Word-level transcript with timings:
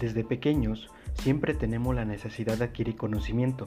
Desde 0.00 0.24
pequeños 0.24 0.90
siempre 1.14 1.54
tenemos 1.54 1.94
la 1.94 2.04
necesidad 2.04 2.58
de 2.58 2.64
adquirir 2.64 2.96
conocimiento. 2.96 3.66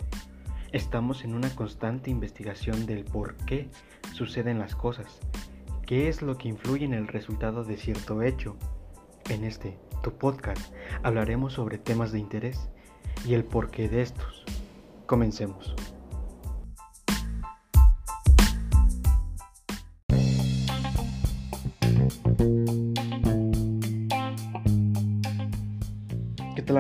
Estamos 0.71 1.23
en 1.23 1.33
una 1.33 1.49
constante 1.55 2.11
investigación 2.11 2.85
del 2.85 3.03
por 3.03 3.35
qué 3.45 3.69
suceden 4.13 4.59
las 4.59 4.75
cosas, 4.75 5.19
qué 5.87 6.07
es 6.07 6.21
lo 6.21 6.37
que 6.37 6.49
influye 6.49 6.85
en 6.85 6.93
el 6.93 7.07
resultado 7.07 7.63
de 7.63 7.77
cierto 7.77 8.21
hecho. 8.21 8.55
En 9.29 9.43
este, 9.43 9.79
tu 10.03 10.11
podcast, 10.13 10.71
hablaremos 11.01 11.53
sobre 11.53 11.79
temas 11.79 12.11
de 12.11 12.19
interés 12.19 12.69
y 13.25 13.33
el 13.33 13.43
porqué 13.43 13.89
de 13.89 14.03
estos. 14.03 14.45
Comencemos. 15.07 15.75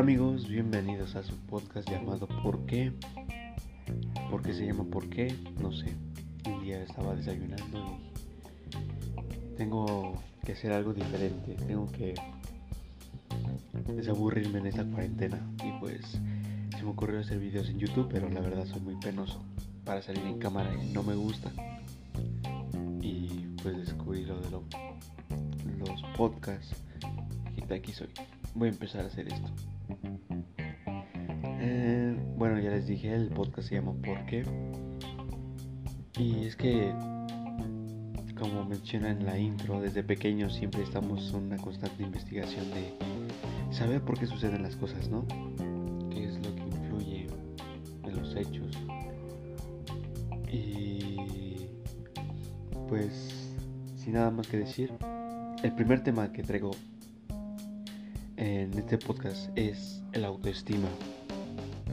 Amigos? 0.09 0.47
Bienvenidos 0.47 1.15
a 1.15 1.21
su 1.21 1.35
podcast 1.41 1.87
llamado 1.87 2.27
¿Por 2.41 2.65
qué? 2.65 2.91
¿Por 4.31 4.41
qué 4.41 4.55
se 4.55 4.65
llama 4.65 4.83
¿Por 4.85 5.07
qué? 5.07 5.35
No 5.61 5.71
sé. 5.71 5.93
Un 6.47 6.63
día 6.63 6.81
estaba 6.81 7.13
desayunando 7.13 7.99
y 9.53 9.55
tengo 9.55 10.19
que 10.43 10.53
hacer 10.53 10.71
algo 10.71 10.93
diferente. 10.93 11.53
Tengo 11.67 11.91
que 11.91 12.15
desaburrirme 13.85 14.57
en 14.57 14.65
esta 14.65 14.83
cuarentena. 14.83 15.47
Y 15.63 15.79
pues 15.79 16.01
se 16.75 16.83
me 16.83 16.89
ocurrió 16.89 17.19
hacer 17.19 17.37
videos 17.37 17.69
en 17.69 17.77
YouTube, 17.77 18.09
pero 18.11 18.27
la 18.29 18.39
verdad 18.39 18.65
soy 18.65 18.81
muy 18.81 18.95
penoso 18.95 19.39
para 19.85 20.01
salir 20.01 20.25
en 20.25 20.39
cámara 20.39 20.73
y 20.73 20.91
no 20.91 21.03
me 21.03 21.13
gusta. 21.13 21.51
Y 22.99 23.45
pues 23.61 23.77
descubrí 23.77 24.25
lo 24.25 24.41
de 24.41 24.49
los 24.49 26.01
podcasts. 26.17 26.75
Y 27.55 27.63
de 27.63 27.75
aquí 27.75 27.91
soy. 27.91 28.09
Voy 28.55 28.69
a 28.69 28.71
empezar 28.71 29.03
a 29.03 29.07
hacer 29.07 29.27
esto. 29.27 29.51
Eh, 31.61 32.15
bueno, 32.37 32.57
ya 32.59 32.69
les 32.69 32.87
dije, 32.87 33.13
el 33.13 33.27
podcast 33.27 33.67
se 33.67 33.75
llama 33.75 33.93
¿Por 34.01 34.25
qué? 34.25 34.45
Y 36.17 36.45
es 36.45 36.55
que, 36.55 36.93
como 38.39 38.63
menciona 38.63 39.09
en 39.09 39.25
la 39.25 39.37
intro, 39.37 39.81
desde 39.81 40.01
pequeños 40.01 40.55
siempre 40.55 40.83
estamos 40.83 41.33
en 41.33 41.47
una 41.47 41.57
constante 41.57 42.01
investigación 42.01 42.65
de 42.71 42.93
saber 43.73 44.01
por 44.01 44.17
qué 44.17 44.25
suceden 44.25 44.63
las 44.63 44.77
cosas, 44.77 45.09
¿no? 45.09 45.25
¿Qué 46.09 46.23
es 46.23 46.35
lo 46.35 46.55
que 46.55 46.61
influye 46.61 47.27
en 48.05 48.15
los 48.15 48.33
hechos? 48.37 48.77
Y 50.49 51.67
pues, 52.87 53.53
sin 53.97 54.13
nada 54.13 54.31
más 54.31 54.47
que 54.47 54.59
decir, 54.59 54.93
el 55.61 55.73
primer 55.75 56.03
tema 56.03 56.31
que 56.31 56.41
traigo 56.41 56.71
en 58.37 58.73
este 58.75 58.97
podcast 58.97 59.49
es 59.57 60.01
el 60.13 60.23
autoestima 60.23 60.87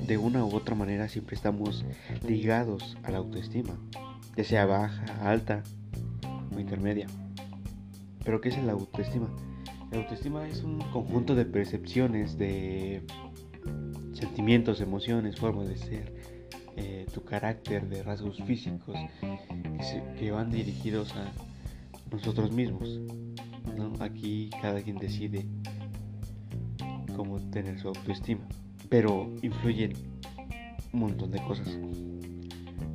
de 0.06 0.18
una 0.18 0.44
u 0.44 0.54
otra 0.54 0.74
manera 0.74 1.08
siempre 1.08 1.34
estamos 1.34 1.84
ligados 2.26 2.96
a 3.02 3.10
la 3.10 3.18
autoestima, 3.18 3.78
ya 4.36 4.44
sea 4.44 4.66
baja, 4.66 5.04
alta 5.28 5.62
o 6.54 6.60
intermedia. 6.60 7.06
Pero 8.24 8.40
¿qué 8.40 8.50
es 8.50 8.58
la 8.58 8.72
autoestima? 8.72 9.28
La 9.90 9.98
autoestima 9.98 10.46
es 10.48 10.62
un 10.62 10.80
conjunto 10.90 11.34
de 11.34 11.44
percepciones, 11.44 12.38
de 12.38 13.02
sentimientos, 14.12 14.80
emociones, 14.80 15.36
formas 15.36 15.68
de 15.68 15.76
ser, 15.76 16.14
eh, 16.76 17.06
tu 17.12 17.24
carácter, 17.24 17.88
de 17.88 18.02
rasgos 18.02 18.42
físicos 18.42 18.96
que, 20.18 20.30
van 20.30 20.50
dirigidos 20.50 21.14
a 21.14 21.32
nosotros 22.10 22.52
mismos. 22.52 23.00
Aquí 24.00 24.50
cada 24.60 24.82
quien 24.82 24.96
decide 24.98 25.46
cómo 27.14 27.38
tener 27.50 27.78
su 27.78 27.88
autoestima 27.88 28.46
pero 28.88 29.32
influyen 29.42 29.92
un 30.92 31.00
montón 31.00 31.30
de 31.30 31.42
cosas. 31.42 31.68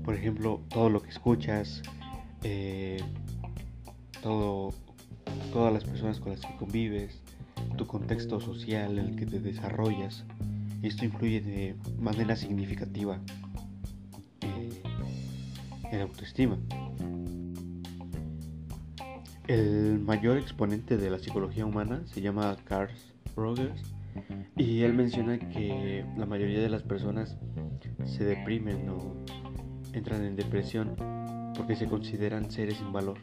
Por 0.04 0.16
ejemplo, 0.16 0.62
todo 0.70 0.90
lo 0.90 1.02
que 1.02 1.10
escuchas, 1.10 1.82
eh, 2.44 3.02
todo, 4.22 4.74
todas 5.54 5.74
las 5.74 5.84
personas 5.84 6.20
con 6.20 6.32
las 6.32 6.42
que 6.42 6.56
convives, 6.58 7.22
tu 7.78 7.86
contexto 7.86 8.40
social 8.40 8.98
en 8.98 9.06
el 9.10 9.16
que 9.16 9.26
te 9.26 9.40
desarrollas. 9.40 10.24
Esto 10.82 11.06
influye 11.06 11.42
de 11.42 11.76
manera 12.00 12.36
significativa 12.36 13.20
eh, 14.42 14.82
en 15.92 15.98
la 15.98 16.04
autoestima. 16.04 16.58
El 19.48 20.00
mayor 20.00 20.38
exponente 20.38 20.98
de 20.98 21.10
la 21.10 21.20
psicología 21.20 21.66
humana 21.66 22.02
se 22.06 22.22
llama 22.22 22.56
Carl 22.64 22.90
Rogers 23.36 23.91
y 24.56 24.82
él 24.82 24.94
menciona 24.94 25.40
que 25.40 26.06
la 26.18 26.26
mayoría 26.26 26.62
de 26.62 26.70
las 26.70 26.84
personas 26.84 27.38
se 28.06 28.24
deprimen 28.24 28.90
o 28.90 29.16
entran 29.94 30.24
en 30.24 30.36
depresión 30.36 30.96
porque 31.56 31.76
se 31.76 31.88
consideran 31.88 32.50
seres 32.50 32.78
sin 32.78 32.92
valor 32.92 33.18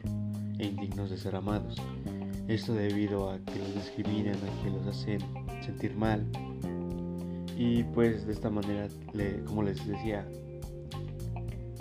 e 0.57 0.67
indignos 0.67 1.09
de 1.09 1.17
ser 1.17 1.35
amados. 1.35 1.75
Esto 2.47 2.73
debido 2.73 3.29
a 3.29 3.39
que 3.39 3.59
los 3.59 3.75
discriminan, 3.75 4.35
a 4.35 4.63
que 4.63 4.69
los 4.69 4.87
hacen 4.87 5.19
sentir 5.61 5.95
mal. 5.95 6.25
Y 7.55 7.83
pues 7.83 8.25
de 8.25 8.33
esta 8.33 8.49
manera, 8.49 8.87
como 9.45 9.63
les 9.63 9.85
decía, 9.85 10.25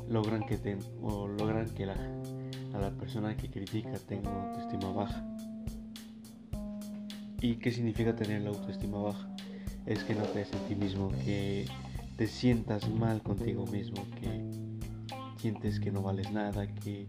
logran 0.09 0.45
que, 0.47 0.79
o 1.03 1.29
logran 1.29 1.69
que 1.71 1.87
la, 1.87 1.97
a 2.75 2.79
la 2.79 2.91
persona 2.91 3.37
que 3.37 3.51
critica 3.51 3.93
tenga 4.07 4.31
autoestima 4.31 4.91
baja. 4.93 5.28
¿Y 7.41 7.55
qué 7.57 7.71
significa 7.71 8.17
tener 8.17 8.43
la 8.43 8.51
autoestima 8.51 8.99
baja? 8.99 9.29
Es 9.87 10.03
que 10.03 10.15
no 10.15 10.25
crees 10.25 10.53
en 10.53 10.59
ti 10.67 10.75
mismo, 10.75 11.13
que 11.25 11.67
te 12.17 12.27
sientas 12.27 12.89
mal 12.91 13.23
contigo 13.23 13.65
mismo, 13.67 14.05
que 14.21 14.45
sientes 15.37 15.79
que 15.79 15.93
no 15.93 16.03
vales 16.03 16.33
nada, 16.33 16.67
que 16.67 17.07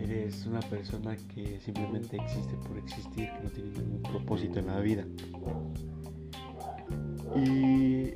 eres 0.00 0.46
una 0.46 0.58
persona 0.60 1.16
que 1.32 1.60
simplemente 1.60 2.16
existe 2.16 2.54
por 2.56 2.76
existir, 2.76 3.30
que 3.30 3.40
no 3.44 3.50
tiene 3.50 3.70
ningún 3.70 4.02
propósito 4.02 4.58
en 4.58 4.66
la 4.66 4.80
vida. 4.80 5.04
Y 7.36 8.14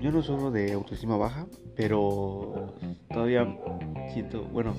yo 0.00 0.12
no 0.12 0.22
solo 0.22 0.52
de 0.52 0.72
autoestima 0.72 1.16
baja, 1.16 1.48
pero 1.74 2.76
todavía 3.10 3.44
siento, 4.12 4.44
bueno, 4.44 4.76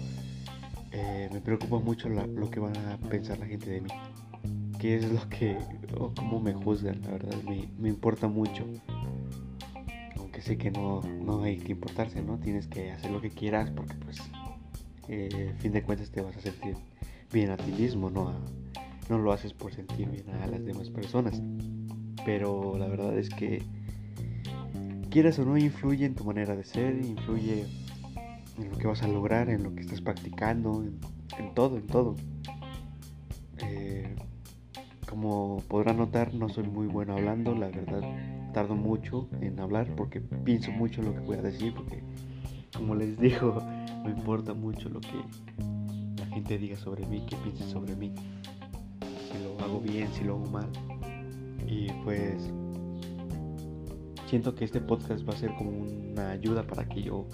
eh, 0.93 1.29
me 1.33 1.41
preocupa 1.41 1.79
mucho 1.79 2.07
lo 2.07 2.49
que 2.49 2.61
van 2.61 2.77
a 2.77 2.97
pensar 3.09 3.39
la 3.39 3.45
gente 3.45 3.69
de 3.69 3.81
mí 3.81 3.89
qué 4.79 4.95
es 4.95 5.11
lo 5.11 5.27
que 5.29 5.57
o 5.97 6.13
cómo 6.15 6.39
me 6.39 6.53
juzgan, 6.53 7.01
la 7.03 7.11
verdad 7.11 7.37
me, 7.43 7.89
importa 7.89 8.27
mucho. 8.27 8.65
Aunque 10.17 10.41
sé 10.41 10.57
que 10.57 10.71
no, 10.71 11.01
no, 11.01 11.43
hay 11.43 11.57
que 11.57 11.73
importarse, 11.73 12.21
¿no? 12.21 12.39
Tienes 12.39 12.67
que 12.67 12.91
hacer 12.91 13.11
lo 13.11 13.21
que 13.21 13.29
quieras 13.29 13.69
porque 13.71 13.95
pues 13.95 14.17
eh, 15.07 15.53
fin 15.59 15.71
de 15.71 15.83
cuentas 15.83 16.09
te 16.11 16.21
vas 16.21 16.35
a 16.37 16.41
sentir 16.41 16.75
bien 17.31 17.51
a 17.51 17.57
ti 17.57 17.71
mismo, 17.71 18.09
no, 18.09 18.33
no 19.09 19.17
lo 19.17 19.31
haces 19.31 19.53
por 19.53 19.73
sentir 19.73 20.09
bien 20.09 20.29
a 20.29 20.47
las 20.47 20.63
demás 20.65 20.89
personas. 20.89 21.41
Pero 22.25 22.77
la 22.77 22.87
verdad 22.87 23.17
es 23.17 23.29
que 23.29 23.63
quieras 25.09 25.39
o 25.39 25.45
no 25.45 25.57
influye 25.57 26.05
en 26.05 26.15
tu 26.15 26.23
manera 26.23 26.55
de 26.55 26.63
ser, 26.63 26.95
influye 27.03 27.65
en 28.57 28.69
lo 28.69 28.77
que 28.77 28.87
vas 28.87 29.01
a 29.03 29.07
lograr, 29.07 29.49
en 29.49 29.63
lo 29.63 29.73
que 29.73 29.81
estás 29.81 30.01
practicando, 30.01 30.83
en, 31.37 31.53
todo, 31.53 31.77
en 31.77 31.87
todo. 31.87 32.15
Como 35.09 35.63
podrán 35.67 35.97
notar, 35.97 36.33
no 36.35 36.49
soy 36.49 36.67
muy 36.67 36.85
bueno 36.85 37.13
hablando, 37.13 37.55
la 37.55 37.69
verdad 37.69 38.01
tardo 38.53 38.75
mucho 38.75 39.27
en 39.41 39.59
hablar 39.59 39.87
porque 39.95 40.19
pienso 40.21 40.71
mucho 40.71 41.01
lo 41.01 41.13
que 41.13 41.19
voy 41.21 41.37
a 41.37 41.41
decir, 41.41 41.73
porque 41.73 42.03
como 42.75 42.95
les 42.95 43.17
digo, 43.19 43.61
me 44.03 44.11
importa 44.11 44.53
mucho 44.53 44.89
lo 44.89 44.99
que 45.01 45.23
la 46.17 46.25
gente 46.27 46.57
diga 46.57 46.77
sobre 46.77 47.05
mí, 47.05 47.25
que 47.25 47.35
piense 47.37 47.63
sobre 47.69 47.95
mí, 47.95 48.13
si 49.31 49.43
lo 49.43 49.59
hago 49.63 49.79
bien, 49.79 50.07
si 50.13 50.23
lo 50.23 50.35
hago 50.35 50.45
mal. 50.47 50.69
Y 51.67 51.91
pues 52.03 52.51
siento 54.27 54.55
que 54.55 54.65
este 54.65 54.81
podcast 54.81 55.27
va 55.27 55.33
a 55.33 55.37
ser 55.37 55.53
como 55.55 55.71
una 55.71 56.31
ayuda 56.31 56.63
para 56.63 56.87
que 56.87 57.01
yo 57.01 57.27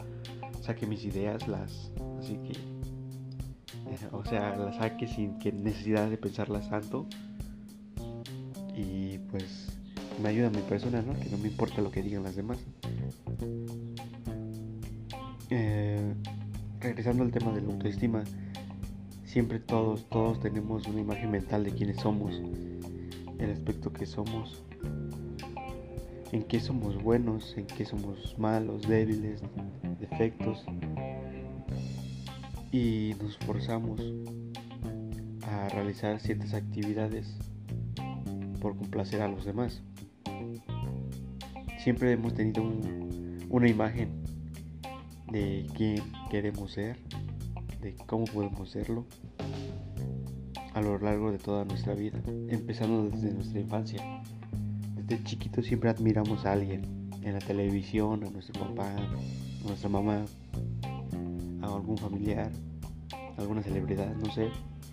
saque 0.62 0.86
mis 0.86 1.04
ideas, 1.06 1.48
las 1.48 1.92
así 2.20 2.38
que 2.38 2.54
o 4.12 4.24
sea, 4.26 4.56
las 4.56 4.78
saque 4.78 5.08
sin 5.08 5.38
que 5.40 5.52
necesidad 5.52 6.10
de 6.10 6.18
pensarlas 6.18 6.70
tanto 6.70 7.08
pues 9.38 9.68
me 10.24 10.30
ayuda 10.30 10.48
a 10.48 10.50
mi 10.50 10.62
persona, 10.62 11.02
¿no? 11.02 11.14
Que 11.20 11.28
no 11.30 11.38
me 11.38 11.50
importa 11.50 11.82
lo 11.82 11.92
que 11.92 12.02
digan 12.02 12.24
las 12.24 12.38
demás. 12.38 12.58
Eh, 15.50 16.14
regresando 16.80 17.22
al 17.22 17.32
tema 17.32 17.52
de 17.52 17.62
la 17.62 17.74
autoestima, 17.74 18.24
siempre 19.26 19.60
todos, 19.60 20.08
todos 20.08 20.40
tenemos 20.40 20.88
una 20.88 21.02
imagen 21.02 21.32
mental 21.32 21.66
de 21.66 21.72
quiénes 21.72 21.98
somos, 21.98 22.42
el 23.38 23.52
aspecto 23.52 23.92
que 23.92 24.06
somos, 24.06 24.64
en 26.32 26.44
qué 26.44 26.62
somos 26.62 27.04
buenos, 27.04 27.58
en 27.58 27.68
qué 27.68 27.84
somos 27.84 28.40
malos, 28.40 28.88
débiles, 28.88 29.42
defectos. 30.00 30.64
Y 32.72 33.16
nos 33.22 33.38
forzamos 33.40 34.02
a 35.42 35.68
realizar 35.68 36.22
ciertas 36.22 36.54
actividades 36.54 37.36
por 38.66 38.76
complacer 38.78 39.22
a 39.22 39.28
los 39.28 39.46
demás. 39.46 39.84
siempre 41.78 42.14
hemos 42.14 42.34
tenido 42.34 42.64
una 43.48 43.70
imagen 43.70 44.24
de 45.32 45.68
quién 45.76 46.02
queremos 46.32 46.72
ser, 46.72 46.98
de 47.80 47.96
cómo 48.08 48.26
podemos 48.26 48.72
serlo 48.72 49.06
a 50.74 50.82
lo 50.82 50.98
largo 50.98 51.32
de 51.32 51.38
toda 51.38 51.64
nuestra 51.64 51.94
vida, 51.94 52.20
empezando 52.50 53.08
desde 53.08 53.36
nuestra 53.36 53.60
infancia. 53.60 54.24
Desde 54.96 55.24
chiquito 55.24 55.62
siempre 55.62 55.92
admiramos 55.92 56.44
a 56.48 56.54
alguien, 56.54 57.12
en 57.22 57.34
la 57.34 57.40
televisión, 57.42 58.24
a 58.24 58.32
nuestro 58.32 58.60
papá, 58.66 58.90
a 58.96 59.68
nuestra 59.68 59.90
mamá, 59.90 60.26
a 61.62 61.66
algún 61.68 62.00
familiar, 62.00 62.52
a 63.38 63.42
alguna 63.42 63.62
celebridad, 63.62 64.16
no 64.16 64.34
sé, 64.34 64.50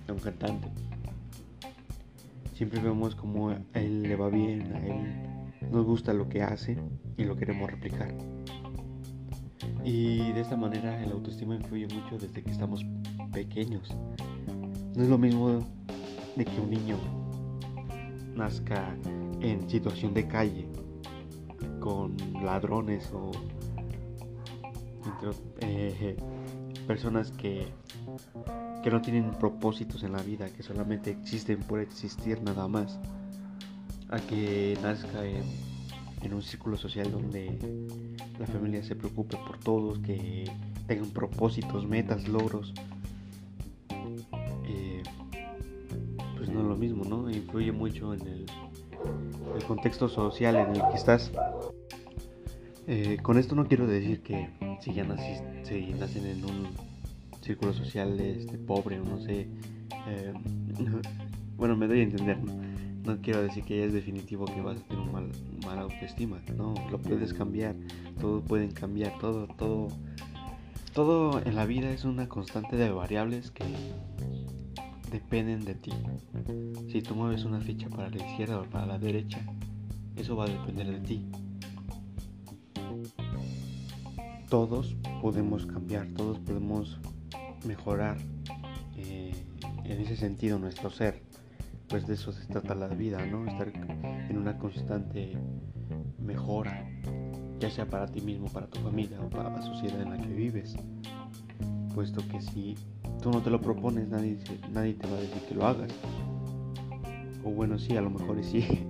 a 0.08 0.12
un 0.12 0.18
cantante. 0.18 0.68
Siempre 2.52 2.80
vemos 2.80 3.14
como 3.14 3.50
a 3.50 3.58
él 3.74 4.02
le 4.02 4.16
va 4.16 4.28
bien, 4.28 4.72
a 4.74 4.86
él 4.86 5.70
nos 5.70 5.86
gusta 5.86 6.12
lo 6.12 6.28
que 6.28 6.42
hace 6.42 6.76
y 7.16 7.24
lo 7.24 7.36
queremos 7.36 7.70
replicar. 7.70 8.14
Y 9.84 10.32
de 10.32 10.40
esta 10.40 10.56
manera 10.56 11.02
el 11.02 11.12
autoestima 11.12 11.54
influye 11.54 11.86
mucho 11.88 12.18
desde 12.18 12.42
que 12.42 12.50
estamos 12.50 12.84
pequeños. 13.32 13.88
No 14.94 15.02
es 15.02 15.08
lo 15.08 15.18
mismo 15.18 15.60
de 16.36 16.44
que 16.44 16.60
un 16.60 16.70
niño 16.70 16.96
nazca 18.36 18.96
en 19.40 19.68
situación 19.68 20.14
de 20.14 20.26
calle 20.28 20.68
con 21.80 22.16
ladrones 22.44 23.10
o 23.12 23.30
eh, 25.60 26.16
personas 26.82 27.30
que, 27.32 27.66
que 28.82 28.90
no 28.90 29.00
tienen 29.00 29.30
propósitos 29.32 30.02
en 30.02 30.12
la 30.12 30.22
vida, 30.22 30.48
que 30.48 30.62
solamente 30.62 31.10
existen 31.10 31.60
por 31.60 31.80
existir 31.80 32.42
nada 32.42 32.68
más, 32.68 32.98
a 34.08 34.18
que 34.18 34.76
nazca 34.82 35.24
en, 35.24 35.42
un 36.32 36.42
círculo 36.42 36.76
social 36.76 37.10
donde 37.10 37.58
la 38.38 38.46
familia 38.46 38.82
se 38.84 38.94
preocupe 38.94 39.36
por 39.36 39.58
todos, 39.58 39.98
que 39.98 40.44
tengan 40.86 41.10
propósitos, 41.10 41.86
metas, 41.86 42.28
logros 42.28 42.72
no 46.52 46.60
es 46.60 46.66
lo 46.66 46.76
mismo, 46.76 47.04
¿no? 47.04 47.30
Influye 47.30 47.72
mucho 47.72 48.14
en 48.14 48.20
el, 48.20 48.46
contexto 49.66 50.08
social 50.08 50.56
en 50.56 50.76
el 50.76 50.82
que 50.88 50.96
estás. 50.96 51.30
Eh, 52.86 53.18
con 53.22 53.38
esto 53.38 53.54
no 53.54 53.66
quiero 53.66 53.86
decir 53.86 54.22
que 54.22 54.48
si 54.82 54.92
ya 54.92 55.04
si 55.64 55.94
nacen 55.94 56.26
en 56.26 56.44
un 56.44 56.66
círculo 57.40 57.72
social 57.72 58.18
este, 58.20 58.58
pobre 58.58 58.98
o 59.00 59.04
no 59.04 59.20
sé, 59.20 59.48
eh, 60.08 60.32
bueno, 61.56 61.76
me 61.76 61.86
doy 61.86 62.00
a 62.00 62.02
entender, 62.02 62.42
¿no? 62.42 62.52
No 63.04 63.20
quiero 63.20 63.42
decir 63.42 63.64
que 63.64 63.78
ya 63.78 63.84
es 63.84 63.92
definitivo 63.92 64.44
que 64.44 64.60
vas 64.60 64.78
a 64.78 64.80
tener 64.82 65.02
un 65.02 65.12
mal, 65.12 65.28
mala 65.64 65.82
autoestima, 65.82 66.40
no, 66.56 66.74
lo 66.90 66.98
puedes 66.98 67.34
cambiar, 67.34 67.74
todo 68.20 68.40
pueden 68.40 68.70
cambiar, 68.70 69.18
todo, 69.18 69.48
todo, 69.58 69.88
todo 70.94 71.40
en 71.44 71.56
la 71.56 71.66
vida 71.66 71.90
es 71.90 72.04
una 72.04 72.28
constante 72.28 72.76
de 72.76 72.90
variables 72.90 73.50
que 73.50 73.64
dependen 75.10 75.64
de 75.64 75.74
ti. 75.74 75.92
Si 76.90 77.02
tú 77.02 77.14
mueves 77.14 77.44
una 77.44 77.60
ficha 77.60 77.88
para 77.88 78.08
la 78.08 78.16
izquierda 78.16 78.60
o 78.60 78.64
para 78.64 78.86
la 78.86 78.98
derecha, 78.98 79.40
eso 80.16 80.36
va 80.36 80.44
a 80.44 80.48
depender 80.48 80.86
de 80.86 81.00
ti. 81.00 81.26
Todos 84.52 84.94
podemos 85.22 85.64
cambiar, 85.64 86.08
todos 86.08 86.38
podemos 86.40 87.00
mejorar 87.66 88.18
eh, 88.98 89.32
en 89.82 90.00
ese 90.02 90.14
sentido 90.14 90.58
nuestro 90.58 90.90
ser. 90.90 91.22
Pues 91.88 92.06
de 92.06 92.12
eso 92.12 92.32
se 92.32 92.44
trata 92.44 92.74
la 92.74 92.88
vida, 92.88 93.24
¿no? 93.24 93.46
Estar 93.46 93.72
en 93.72 94.36
una 94.36 94.58
constante 94.58 95.38
mejora, 96.18 96.86
ya 97.60 97.70
sea 97.70 97.88
para 97.88 98.06
ti 98.06 98.20
mismo, 98.20 98.46
para 98.48 98.66
tu 98.66 98.78
familia 98.80 99.22
o 99.22 99.30
para 99.30 99.48
la 99.48 99.62
sociedad 99.62 100.02
en 100.02 100.10
la 100.10 100.18
que 100.18 100.34
vives. 100.34 100.76
Puesto 101.94 102.20
que 102.28 102.42
si 102.42 102.74
tú 103.22 103.30
no 103.30 103.40
te 103.40 103.48
lo 103.48 103.58
propones, 103.58 104.06
nadie, 104.10 104.38
nadie 104.70 104.92
te 104.92 105.06
va 105.08 105.16
a 105.16 105.20
decir 105.20 105.42
que 105.48 105.54
lo 105.54 105.66
hagas. 105.66 105.90
O 107.42 107.48
bueno, 107.52 107.78
sí, 107.78 107.96
a 107.96 108.02
lo 108.02 108.10
mejor 108.10 108.44
sí. 108.44 108.86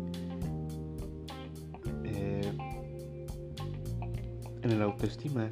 En 4.73 4.79
el 4.79 4.83
autoestima 4.83 5.51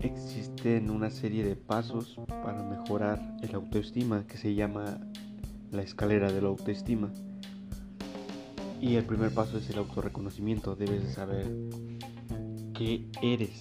existen 0.00 0.90
una 0.90 1.10
serie 1.10 1.44
de 1.44 1.56
pasos 1.56 2.18
para 2.28 2.62
mejorar 2.62 3.36
el 3.42 3.54
autoestima 3.54 4.26
que 4.26 4.38
se 4.38 4.54
llama 4.54 4.98
la 5.70 5.82
escalera 5.82 6.32
de 6.32 6.40
la 6.40 6.48
autoestima. 6.48 7.12
Y 8.80 8.94
el 8.94 9.04
primer 9.04 9.32
paso 9.32 9.58
es 9.58 9.68
el 9.68 9.78
autorreconocimiento. 9.78 10.74
Debes 10.74 11.02
de 11.02 11.12
saber 11.12 11.46
qué 12.72 13.06
eres, 13.22 13.58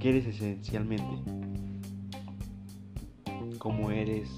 qué 0.00 0.10
eres 0.10 0.26
esencialmente 0.26 1.22
cómo 3.64 3.90
eres, 3.90 4.28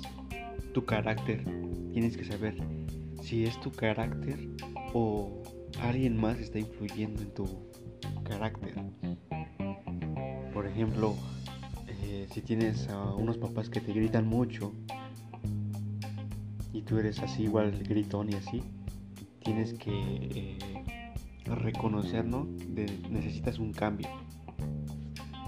tu 0.72 0.84
carácter. 0.84 1.44
Tienes 1.92 2.16
que 2.16 2.24
saber 2.24 2.56
si 3.22 3.42
es 3.44 3.60
tu 3.60 3.72
carácter 3.72 4.38
o 4.94 5.42
alguien 5.80 6.16
más 6.16 6.38
está 6.38 6.58
influyendo 6.58 7.22
en 7.22 7.34
tu 7.34 7.46
carácter. 8.24 8.74
Por 10.52 10.66
ejemplo, 10.66 11.14
eh, 11.88 12.28
si 12.32 12.40
tienes 12.40 12.88
a 12.88 13.14
unos 13.14 13.38
papás 13.38 13.68
que 13.68 13.80
te 13.80 13.92
gritan 13.92 14.26
mucho 14.26 14.72
y 16.72 16.82
tú 16.82 16.98
eres 16.98 17.20
así 17.20 17.44
igual 17.44 17.72
gritón 17.82 18.30
y 18.30 18.34
así, 18.34 18.62
tienes 19.42 19.74
que 19.74 19.90
eh, 19.92 20.58
reconocer, 21.44 22.24
¿no? 22.24 22.46
necesitas 23.10 23.58
un 23.58 23.72
cambio. 23.72 24.08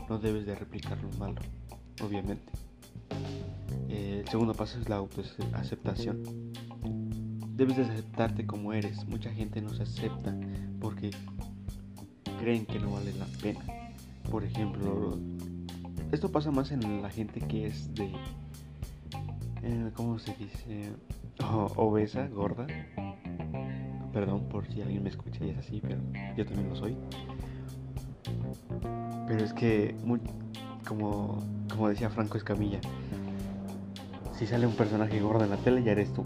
No 0.09 0.19
debes 0.19 0.47
de 0.47 0.55
replicar 0.55 0.99
lo 1.03 1.11
malo, 1.19 1.41
obviamente. 2.03 2.50
Eh, 3.88 4.23
el 4.25 4.29
segundo 4.29 4.55
paso 4.55 4.79
es 4.81 4.88
la 4.88 4.97
autoaceptación. 4.97 6.47
Debes 7.58 7.76
de 7.76 7.82
aceptarte 7.82 8.46
como 8.46 8.72
eres. 8.72 9.05
Mucha 9.08 9.32
gente 9.32 9.60
no 9.60 9.70
se 9.70 9.82
acepta 9.82 10.32
porque 10.81 11.10
creen 12.38 12.64
que 12.64 12.78
no 12.78 12.93
vale 12.93 13.12
la 13.14 13.26
pena. 13.43 13.58
Por 14.31 14.44
ejemplo, 14.44 15.19
esto 16.12 16.31
pasa 16.31 16.52
más 16.52 16.70
en 16.70 17.02
la 17.02 17.10
gente 17.10 17.40
que 17.40 17.66
es 17.66 17.93
de, 17.96 18.12
eh, 19.64 19.90
¿cómo 19.96 20.20
se 20.20 20.37
dice? 20.37 20.93
obesa, 21.74 22.29
gorda. 22.29 22.69
Perdón 24.12 24.48
por 24.48 24.65
si 24.72 24.81
alguien 24.81 25.03
me 25.03 25.08
escucha 25.08 25.44
y 25.44 25.50
es 25.50 25.58
así, 25.58 25.81
pero 25.81 26.00
yo 26.36 26.46
también 26.46 26.69
lo 26.69 26.77
soy. 26.77 26.96
Pero 29.27 29.44
es 29.44 29.53
que, 29.53 29.96
como, 30.86 31.41
como 31.69 31.88
decía 31.88 32.08
Franco 32.08 32.38
Escamilla, 32.38 32.81
si 34.38 34.46
sale 34.46 34.65
un 34.65 34.74
personaje 34.74 35.19
gordo 35.19 35.43
en 35.43 35.50
la 35.50 35.56
tele, 35.56 35.82
ya 35.82 35.91
eres 35.91 36.12
tú. 36.12 36.22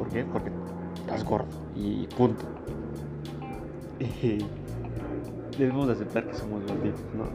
¿Por 0.00 0.08
qué? 0.08 0.24
Porque 0.24 0.50
estás 0.98 1.22
gordo 1.24 1.46
y 1.76 2.06
punto. 2.06 2.46
Debemos 5.58 5.90
aceptar 5.90 6.26
que 6.26 6.34
somos 6.34 6.64
gorditos, 6.64 7.02
¿no? 7.14 7.26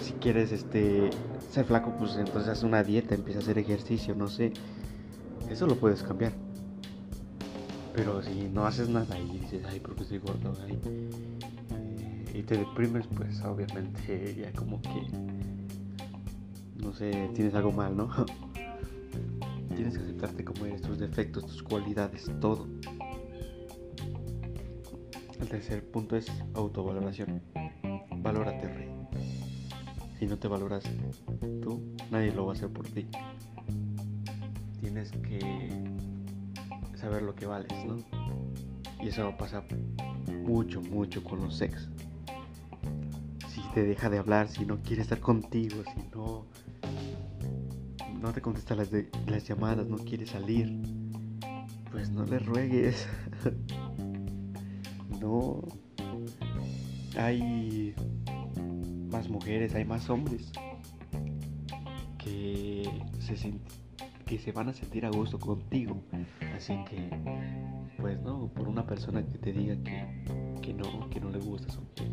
Si 0.00 0.14
quieres 0.14 0.50
este 0.50 1.10
ser 1.50 1.66
flaco, 1.66 1.92
pues 1.98 2.16
entonces 2.16 2.48
haz 2.48 2.62
una 2.62 2.82
dieta, 2.82 3.14
empieza 3.14 3.40
a 3.40 3.42
hacer 3.42 3.58
ejercicio, 3.58 4.14
no 4.14 4.28
sé. 4.28 4.54
Eso 5.50 5.66
lo 5.66 5.74
puedes 5.74 6.02
cambiar. 6.02 6.32
Pero 7.92 8.22
si 8.22 8.48
no 8.48 8.64
haces 8.66 8.88
nada 8.88 9.18
y 9.20 9.38
dices, 9.38 9.62
ay, 9.68 9.80
porque 9.80 10.04
estoy 10.04 10.16
gordo, 10.16 10.54
eh, 10.68 12.30
y 12.32 12.42
te 12.44 12.56
deprimes, 12.56 13.06
pues 13.14 13.42
obviamente 13.42 14.34
ya 14.40 14.50
como 14.52 14.80
que, 14.80 15.06
no 16.82 16.94
sé, 16.94 17.28
tienes 17.34 17.54
algo 17.54 17.72
mal, 17.72 17.94
¿no? 17.94 18.08
Tienes 19.76 19.98
que 19.98 20.04
aceptarte 20.04 20.42
como 20.42 20.64
eres, 20.64 20.80
tus 20.80 20.98
defectos, 20.98 21.44
tus 21.44 21.62
cualidades, 21.62 22.30
todo. 22.40 22.66
El 25.38 25.48
tercer 25.50 25.84
punto 25.90 26.16
es 26.16 26.26
autovaloración. 26.54 27.42
Valórate, 28.16 28.72
rey. 28.72 28.88
Si 30.18 30.26
no 30.26 30.38
te 30.38 30.48
valoras 30.48 30.82
tú, 31.60 31.94
nadie 32.10 32.32
lo 32.32 32.46
va 32.46 32.54
a 32.54 32.56
hacer 32.56 32.70
por 32.70 32.88
ti. 32.88 33.06
Tienes 34.80 35.12
que 35.12 35.68
saber 36.94 37.22
lo 37.22 37.34
que 37.34 37.44
vales, 37.44 37.70
¿no? 37.84 37.98
Y 39.04 39.08
eso 39.08 39.36
pasa 39.36 39.62
mucho, 40.32 40.80
mucho 40.80 41.22
con 41.22 41.42
los 41.42 41.54
sex. 41.54 41.90
Si 43.50 43.60
te 43.74 43.82
deja 43.82 44.08
de 44.08 44.16
hablar, 44.16 44.48
si 44.48 44.64
no 44.64 44.80
quiere 44.82 45.02
estar 45.02 45.20
contigo, 45.20 45.82
si 45.94 46.16
no 46.16 46.46
no 48.26 48.32
te 48.32 48.42
contesta 48.42 48.74
las, 48.74 48.90
las 49.28 49.46
llamadas, 49.46 49.86
no 49.86 49.98
quiere 49.98 50.26
salir, 50.26 50.82
pues 51.92 52.10
no 52.10 52.24
le 52.24 52.40
ruegues. 52.40 53.06
no. 55.20 55.62
Hay 57.16 57.94
más 59.12 59.28
mujeres, 59.28 59.76
hay 59.76 59.84
más 59.84 60.10
hombres 60.10 60.50
que 62.18 62.90
se 63.20 63.36
que 64.24 64.38
se 64.40 64.50
van 64.50 64.70
a 64.70 64.72
sentir 64.72 65.06
a 65.06 65.10
gusto 65.10 65.38
contigo. 65.38 66.02
Así 66.56 66.74
que, 66.90 67.08
pues 67.96 68.20
no, 68.22 68.48
por 68.48 68.66
una 68.66 68.84
persona 68.84 69.24
que 69.24 69.38
te 69.38 69.52
diga 69.52 69.76
que, 69.84 70.60
que 70.62 70.74
no, 70.74 71.08
que 71.10 71.20
no 71.20 71.30
le 71.30 71.38
gustas 71.38 71.76
o 71.76 71.94
que, 71.94 72.10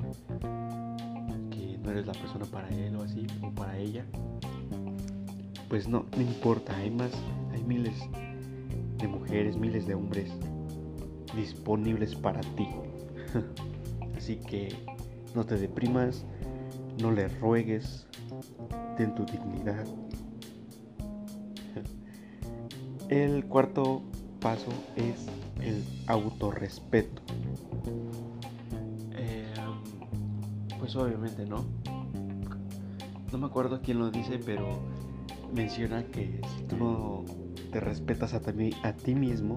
que 1.50 1.78
no 1.80 1.90
eres 1.90 2.06
la 2.06 2.14
persona 2.14 2.46
para 2.46 2.70
él 2.70 2.96
o 2.98 3.02
así, 3.02 3.26
o 3.42 3.50
para 3.50 3.80
ella, 3.80 4.06
pues 5.74 5.88
no, 5.88 6.06
no 6.16 6.22
importa, 6.22 6.78
hay 6.78 6.92
más, 6.92 7.10
hay 7.52 7.64
miles 7.64 7.96
de 9.00 9.08
mujeres, 9.08 9.58
miles 9.58 9.88
de 9.88 9.96
hombres 9.96 10.32
disponibles 11.36 12.14
para 12.14 12.42
ti. 12.42 12.68
Así 14.16 14.36
que 14.36 14.76
no 15.34 15.48
te 15.48 15.58
deprimas, 15.58 16.26
no 17.02 17.12
le 17.12 17.28
ruegues, 17.28 18.06
ten 18.98 19.16
tu 19.16 19.26
dignidad. 19.26 19.84
El 23.10 23.44
cuarto 23.46 24.04
paso 24.40 24.70
es 24.96 25.26
el 25.60 25.84
autorrespeto. 26.06 27.20
Eh, 29.14 29.52
pues 30.78 30.96
obviamente 30.96 31.48
no. 31.48 31.66
No 33.32 33.40
me 33.40 33.48
acuerdo 33.48 33.82
quién 33.82 33.98
lo 33.98 34.12
dice, 34.12 34.38
pero 34.38 34.93
menciona 35.54 36.04
que 36.06 36.42
si 36.56 36.64
tú 36.64 36.78
no 36.78 37.26
te 37.72 37.80
respetas 37.80 38.34
a 38.34 38.42
ti, 38.42 39.16
mismo, 39.16 39.56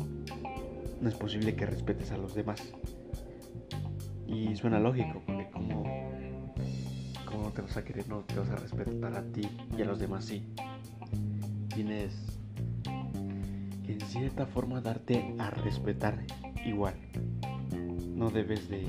no 1.00 1.08
es 1.08 1.14
posible 1.14 1.54
que 1.54 1.66
respetes 1.66 2.10
a 2.12 2.16
los 2.16 2.34
demás. 2.34 2.62
Y 4.26 4.56
suena 4.56 4.78
lógico, 4.78 5.22
porque 5.26 5.50
como, 5.50 5.84
como 7.24 7.50
te 7.50 7.62
vas 7.62 7.76
a 7.76 7.84
querer, 7.84 8.08
no 8.08 8.20
te 8.20 8.38
vas 8.38 8.50
a 8.50 8.56
respetar 8.56 9.14
a 9.14 9.22
ti 9.22 9.48
y 9.76 9.82
a 9.82 9.84
los 9.84 9.98
demás 9.98 10.24
sí. 10.24 10.42
Tienes 11.74 12.38
en 13.86 14.00
cierta 14.00 14.46
forma 14.46 14.80
darte 14.80 15.34
a 15.38 15.50
respetar 15.50 16.24
igual. 16.64 16.94
No 18.14 18.30
debes 18.30 18.68
de, 18.68 18.86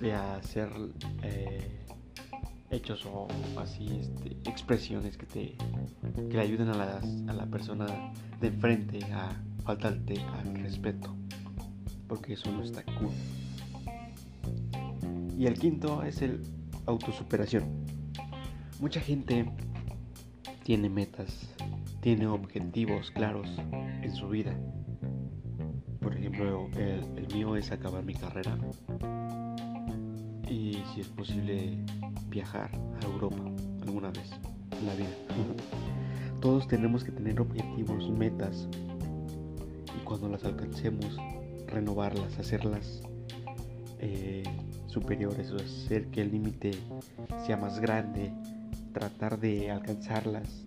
de 0.00 0.14
hacer 0.14 0.68
eh, 1.22 1.77
hechos 2.70 3.06
o 3.06 3.28
así 3.58 3.86
este, 4.00 4.36
expresiones 4.48 5.16
que 5.16 5.26
te 5.26 5.56
que 6.14 6.36
le 6.36 6.40
ayuden 6.40 6.68
a, 6.68 6.76
las, 6.76 7.04
a 7.28 7.32
la 7.32 7.46
persona 7.46 7.86
de 8.40 8.48
enfrente 8.48 8.98
a 9.12 9.30
faltarte 9.64 10.20
al 10.20 10.54
respeto 10.56 11.14
porque 12.06 12.34
eso 12.34 12.50
no 12.50 12.62
está 12.62 12.82
cool. 12.84 13.12
Y 15.38 15.46
el 15.46 15.54
quinto 15.58 16.02
es 16.02 16.22
el 16.22 16.42
autosuperación. 16.86 17.64
Mucha 18.80 19.00
gente 19.00 19.50
tiene 20.64 20.88
metas 20.88 21.54
tiene 22.00 22.26
objetivos 22.26 23.10
claros 23.10 23.48
en 23.72 24.14
su 24.14 24.28
vida. 24.28 24.56
Por 26.00 26.16
ejemplo 26.16 26.68
el, 26.76 27.04
el 27.18 27.34
mío 27.34 27.56
es 27.56 27.70
acabar 27.72 28.04
mi 28.04 28.14
carrera 28.14 28.56
y 30.50 30.82
si 30.92 31.00
es 31.00 31.08
posible 31.08 31.78
viajar 32.28 32.70
a 33.02 33.06
Europa 33.06 33.42
alguna 33.82 34.10
vez 34.10 34.30
en 34.78 34.86
la 34.86 34.94
vida. 34.94 35.08
Todos 36.40 36.68
tenemos 36.68 37.04
que 37.04 37.12
tener 37.12 37.40
objetivos, 37.40 38.08
metas 38.10 38.68
y 39.96 40.04
cuando 40.04 40.28
las 40.28 40.44
alcancemos, 40.44 41.16
renovarlas, 41.66 42.38
hacerlas 42.38 43.02
eh, 43.98 44.44
superiores, 44.86 45.50
o 45.50 45.56
hacer 45.56 46.06
que 46.08 46.22
el 46.22 46.30
límite 46.30 46.72
sea 47.44 47.56
más 47.56 47.80
grande, 47.80 48.32
tratar 48.92 49.38
de 49.40 49.70
alcanzarlas. 49.70 50.64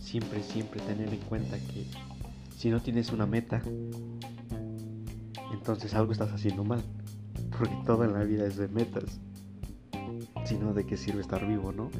Siempre, 0.00 0.42
siempre 0.42 0.80
tener 0.80 1.12
en 1.12 1.20
cuenta 1.20 1.58
que 1.58 1.84
si 2.56 2.70
no 2.70 2.80
tienes 2.80 3.12
una 3.12 3.26
meta, 3.26 3.60
entonces 5.52 5.94
algo 5.94 6.12
estás 6.12 6.32
haciendo 6.32 6.64
mal, 6.64 6.82
porque 7.58 7.76
todo 7.84 8.04
en 8.04 8.12
la 8.12 8.24
vida 8.24 8.46
es 8.46 8.56
de 8.56 8.68
metas 8.68 9.20
sino 10.48 10.72
de 10.72 10.86
qué 10.86 10.96
sirve 10.96 11.20
estar 11.20 11.46
vivo, 11.46 11.72
¿no? 11.72 11.90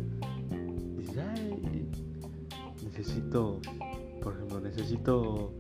Dices, 0.97 1.19
ay, 1.19 1.87
necesito, 2.83 3.61
por 4.23 4.35
ejemplo, 4.35 4.61
necesito 4.61 5.53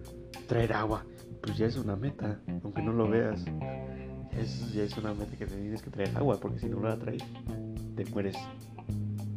traer 0.46 0.72
agua. 0.72 1.04
Pues 1.42 1.58
ya 1.58 1.66
es 1.66 1.76
una 1.76 1.96
meta, 1.96 2.40
aunque 2.64 2.82
no 2.82 2.92
lo 2.92 3.08
veas. 3.08 3.44
Es, 4.32 4.72
ya 4.72 4.84
es 4.84 4.96
una 4.96 5.12
meta 5.12 5.36
que 5.36 5.46
te 5.46 5.54
tienes 5.54 5.82
que 5.82 5.90
traer 5.90 6.16
agua, 6.16 6.38
porque 6.40 6.58
si 6.60 6.66
no 6.66 6.80
la 6.80 6.98
traes, 6.98 7.22
te 7.94 8.04
mueres 8.06 8.36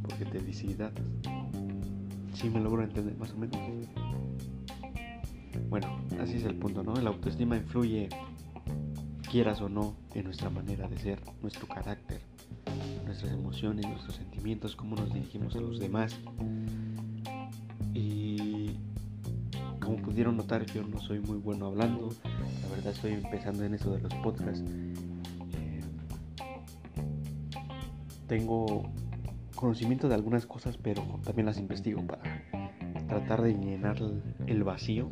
porque 0.01 0.25
te 0.25 0.39
deshidratas. 0.39 1.06
Sí 2.34 2.50
me 2.50 2.62
logro 2.62 2.84
entender 2.84 3.18
más 3.18 3.32
o 3.32 3.38
menos. 3.38 3.58
Bueno, 5.70 5.88
así 6.22 6.38
es 6.38 6.46
el 6.46 6.56
punto, 6.56 6.84
¿no? 6.84 6.94
La 6.96 7.10
autoestima 7.10 7.58
influye, 7.58 8.08
quieras 9.32 9.62
o 9.62 9.70
no, 9.70 9.96
en 10.14 10.26
nuestra 10.26 10.50
manera 10.50 10.90
de 10.90 10.98
ser, 10.98 11.22
nuestro 11.42 11.66
carácter 11.66 12.22
nuestras 13.06 13.34
emociones, 13.34 13.86
nuestros 13.88 14.16
sentimientos, 14.16 14.76
cómo 14.76 14.96
nos 14.96 15.14
dirigimos 15.14 15.56
a 15.56 15.60
los 15.60 15.80
demás. 15.80 16.18
Y 17.94 18.78
como 19.80 19.98
pudieron 19.98 20.38
notar, 20.38 20.66
yo 20.68 20.84
no 20.84 21.00
soy 21.00 21.20
muy 21.20 21.38
bueno 21.38 21.68
hablando. 21.68 22.10
La 22.24 22.76
verdad 22.76 22.94
estoy 22.94 23.14
empezando 23.14 23.66
en 23.66 23.74
eso 23.74 23.94
de 23.94 24.02
los 24.02 24.14
podcasts. 24.16 24.64
Eh, 24.70 25.82
tengo 28.28 28.84
conocimiento 29.56 30.08
de 30.08 30.16
algunas 30.16 30.46
cosas, 30.46 30.78
pero 30.78 31.04
también 31.24 31.46
las 31.46 31.58
investigo 31.58 32.02
para 32.06 32.24
tratar 33.08 33.42
de 33.42 33.54
llenar 33.54 33.98
el 34.48 34.64
vacío 34.64 35.10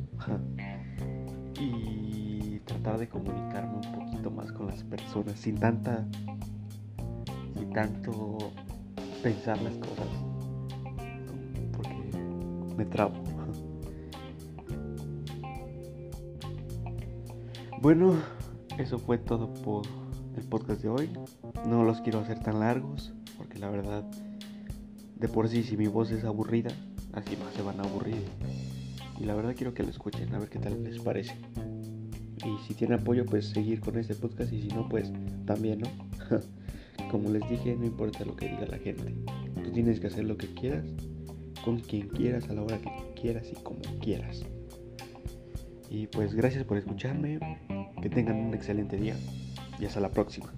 y 1.60 2.60
tratar 2.60 2.98
de 2.98 3.10
comunicarme 3.10 3.76
un 3.76 4.09
más 4.30 4.52
con 4.52 4.68
las 4.68 4.84
personas 4.84 5.40
sin 5.40 5.58
tanta 5.58 6.06
tanto 7.74 8.52
pensar 9.22 9.62
las 9.62 9.74
cosas, 9.76 10.08
porque 11.76 12.76
me 12.78 12.86
trabo. 12.86 13.14
Bueno, 17.82 18.14
eso 18.78 19.00
fue 19.00 19.18
todo 19.18 19.54
por 19.54 19.86
el 20.36 20.44
podcast 20.44 20.82
de 20.82 20.90
hoy. 20.90 21.10
No 21.66 21.86
los 21.86 22.02
quiero 22.02 22.20
hacer 22.20 22.38
tan 22.40 22.60
largos, 22.60 23.14
porque 23.38 23.58
la 23.58 23.70
verdad, 23.70 24.04
de 25.16 25.30
por 25.30 25.48
sí, 25.48 25.64
si 25.64 25.78
mi 25.78 25.88
voz 25.88 26.12
es 26.12 26.26
aburrida, 26.26 26.72
así 27.14 27.38
más 27.38 27.54
se 27.54 27.62
van 27.62 27.80
a 27.80 27.84
aburrir. 27.84 28.26
Y 29.18 29.24
la 29.24 29.34
verdad 29.34 29.56
quiero 29.56 29.74
que 29.74 29.84
lo 29.84 29.90
escuchen, 29.90 30.36
a 30.36 30.40
ver 30.40 30.50
qué 30.50 30.60
tal 30.60 30.84
les 30.84 31.00
parece. 31.00 31.38
Y 32.46 32.68
si 32.68 32.74
tienen 32.74 33.00
apoyo, 33.00 33.26
pues 33.26 33.48
seguir 33.50 33.80
con 33.82 33.98
este 33.98 34.16
podcast. 34.16 34.52
Y 34.54 34.62
si 34.62 34.68
no, 34.70 34.88
pues 34.88 35.12
también, 35.46 35.80
¿no? 35.80 35.90
Como 37.12 37.30
les 37.30 37.48
dije, 37.50 37.76
no 37.76 37.86
importa 37.86 38.26
lo 38.26 38.36
que 38.36 38.50
diga 38.50 38.66
la 38.68 38.78
gente. 38.78 39.14
Tú 39.64 39.72
tienes 39.72 40.00
que 40.00 40.08
hacer 40.08 40.26
lo 40.26 40.38
que 40.38 40.54
quieras, 40.54 40.86
con 41.64 41.80
quien 41.80 42.08
quieras, 42.10 42.50
a 42.50 42.54
la 42.54 42.62
hora 42.62 42.78
que 42.80 42.90
quieras 43.20 43.48
y 43.52 43.56
como 43.64 43.82
quieras. 44.02 44.44
Y 45.90 46.08
pues 46.08 46.34
gracias 46.34 46.64
por 46.66 46.78
escucharme. 46.78 47.40
Que 48.02 48.10
tengan 48.10 48.38
un 48.38 48.54
excelente 48.54 48.96
día 48.96 49.16
y 49.80 49.86
hasta 49.86 50.00
la 50.00 50.10
próxima. 50.10 50.54